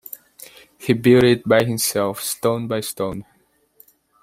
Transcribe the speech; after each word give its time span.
He 0.79 0.93
built 0.93 1.25
it 1.25 1.47
by 1.47 1.63
himself, 1.63 2.21
stone 2.21 2.67
by 2.67 2.79
stone. 2.79 3.23